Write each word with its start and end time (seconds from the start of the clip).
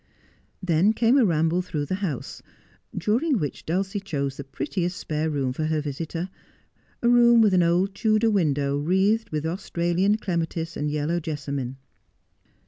Then 0.63 0.93
came 0.93 1.15
a 1.19 1.23
ramble 1.25 1.61
through 1.61 1.85
the 1.85 1.93
house, 2.01 2.41
during 2.97 3.37
which 3.37 3.67
Dulcie 3.67 3.99
chose 3.99 4.35
the 4.37 4.43
prettiest 4.43 4.97
spare 4.97 5.29
room 5.29 5.53
for 5.53 5.65
her 5.65 5.79
visitor— 5.79 6.31
a 7.03 7.07
room 7.07 7.39
with 7.39 7.53
an 7.53 7.61
old 7.61 7.93
Tudor 7.93 8.31
window 8.31 8.75
wreathed 8.79 9.29
with 9.29 9.45
Australian 9.45 10.17
clematis 10.17 10.75
and 10.75 10.89
yellow 10.89 11.19
jessamine. 11.19 11.77